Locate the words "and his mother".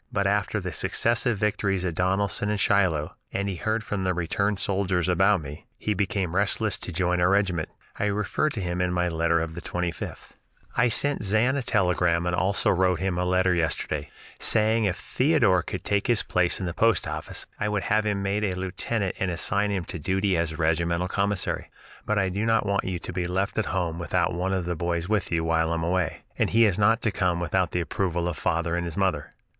28.75-29.33